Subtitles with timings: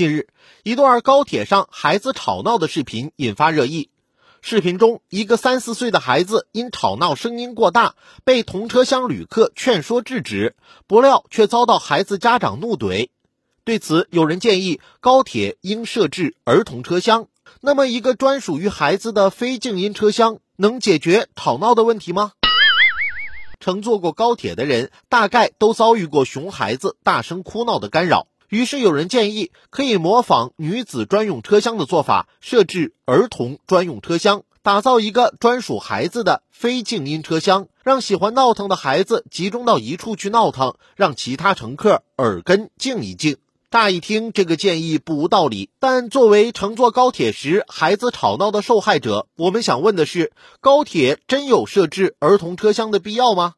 [0.00, 0.28] 近日，
[0.62, 3.90] 一段高铁上孩子吵闹的视频引发热议。
[4.40, 13.10] 视频中，一个三四岁的孩子因吵闹声音过大，被同车厢旅客劝说制止，不料却遭到孩子家长怒怼。
[13.62, 17.26] 对此，有人建议高铁应设置儿童车厢。
[17.60, 22.32] 那么，一个专属于孩子的非静音车厢能解决吵闹的问题吗？
[23.60, 28.28] 乘坐过高铁的人大概都遭遇过熊孩子大声哭闹的干扰。
[28.50, 43.36] 于是有人建议，可以模仿女子专用车厢的做法，设置儿童专用车厢，打造一个专属孩子的非静音车厢，让喜欢闹腾的孩子集中到一处去闹腾，让其他乘客耳根静一静。
[43.70, 53.52] 乍一听，这个建议不无道理，但作为乘坐高铁时孩子吵闹的受害者，我们想问的是：高铁真有设置儿童车厢的必要吗？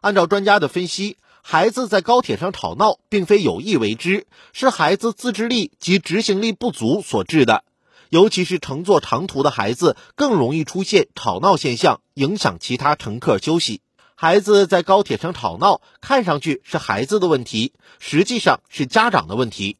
[0.00, 1.18] 按照专家的分析。
[1.42, 7.64] 孩子在高铁上吵闹，并非有意为之，是孩子自制力及执行力不足所致的。
[8.08, 13.80] 尤其是乘坐长途的孩子，更容易出现吵闹现象，影响其他乘客休息。
[14.14, 19.78] 孩子在高铁上吵闹，看上去是孩子的问题，实际上是家长的问题。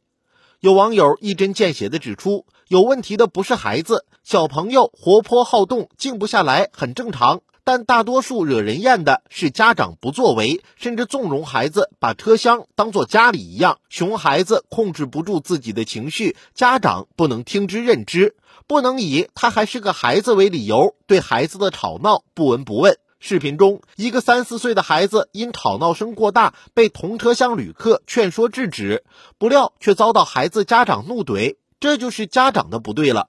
[0.60, 7.42] 有网友一针见血地指出，有问题的不是孩子，小朋友活泼好动，静不下来，很正常。
[7.72, 13.78] 但大多数惹人厌的是家长不作为，甚至纵容孩子把车厢当做家里一样。
[13.88, 18.34] 熊孩子控制不住自己的情绪，家长不能听之任之，
[18.66, 22.98] 不能以他还是个孩子为理由对孩子的吵闹不闻不问。
[23.20, 29.04] 视频中，一个三四岁的孩子因吵闹声过大，被同车厢旅客劝说制止，
[29.38, 33.28] 不料却遭到孩子家长怒怼，这就是家长的不对了。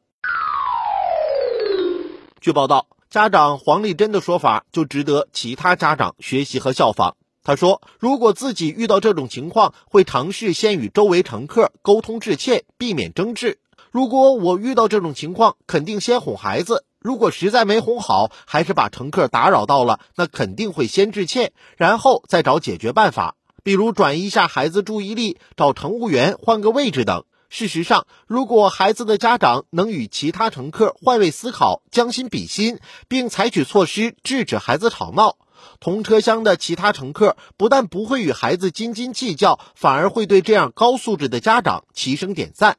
[2.39, 2.88] 据报道。
[3.12, 7.18] 家长黄丽珍的说法就值得其他家长学习和效仿。
[7.44, 13.59] 他说：“如果自己遇到这种情况，会尝试先与周围乘客沟通致歉，避免争执。
[13.92, 16.86] 如果我遇到这种情况，肯定先哄孩子。
[17.02, 32.79] 如果实在没哄好，还是把乘客打扰到了，那肯定会先致歉，然后再找解决办法，比如转移一下孩子注意力，找乘务员换个位置等。”事实上，如果孩子的家长能与其他乘客换位思考、将心比心，
[33.09, 35.35] 并采取措施制止孩子吵闹，
[35.81, 42.78] 同车厢的其他乘客不但不会与孩子斤斤计较，反而会对这样高素质的家长齐声点赞。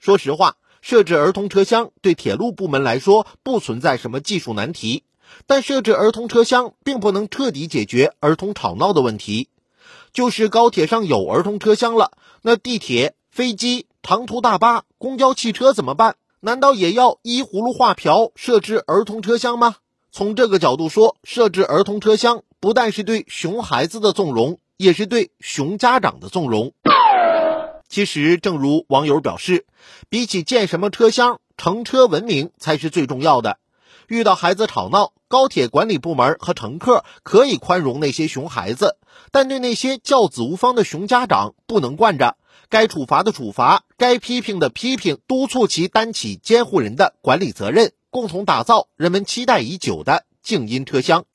[0.00, 5.04] 说实话，设置儿童车厢对铁路部门来说不存在什么技术难题，
[5.46, 9.50] 但设置儿童车厢并不能彻底解决儿童吵闹的问题。
[10.12, 16.16] 就是高铁上有儿童车厢了，那地铁、飞机、长途大巴、公交汽车怎么办？
[16.40, 19.76] 难道也要依葫芦画瓢设置儿童车厢吗？
[20.10, 26.72] 从这个角度说，设置儿童车厢不但是对熊孩子的纵容，也是对熊家长的纵容。
[27.88, 29.66] 其实，正如网友表示，
[30.08, 33.58] 比起建什么车厢，乘车文明才是最重要的。
[34.08, 38.96] 遇到孩子吵闹，高铁管理部门和乘客可以宽容那些熊孩子，
[39.30, 42.36] 但对那些教子无方的熊家长不能惯着，
[42.70, 51.26] 该处罚的处罚，该批评的批评，督促其担起监护人的管理责任，共同打造人们期待已久的静音车厢。